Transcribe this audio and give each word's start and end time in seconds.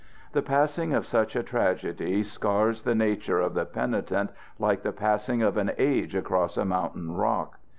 The 0.31 0.41
passing 0.41 0.95
of 0.95 1.05
such 1.05 1.35
a 1.35 1.43
tragedy 1.43 2.23
scars 2.23 2.81
the 2.81 2.95
nature 2.95 3.39
of 3.39 3.53
the 3.53 3.65
penitent 3.67 4.31
like 4.57 4.81
the 4.81 4.91
passing 4.93 5.43
of 5.43 5.57
an 5.57 5.73
age 5.77 6.15
across 6.15 6.57
a 6.57 6.65
mountain 6.65 7.13
rock. 7.13 7.59